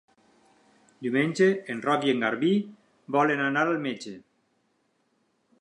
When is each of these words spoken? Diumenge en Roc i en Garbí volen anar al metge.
Diumenge 1.07 1.49
en 1.75 1.83
Roc 1.89 2.09
i 2.09 2.13
en 2.15 2.25
Garbí 2.27 2.51
volen 3.19 3.47
anar 3.51 3.67
al 3.69 3.79
metge. 3.87 4.19